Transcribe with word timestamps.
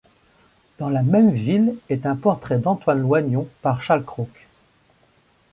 Dans 0.79 0.89
la 0.89 1.03
même 1.03 1.29
ville 1.29 1.75
est 1.89 2.07
un 2.07 2.15
portrait 2.15 2.57
d'Antoine 2.57 3.01
Loignon 3.03 3.47
par 3.61 3.83
Charles 3.83 4.03
Crauk. 4.03 4.47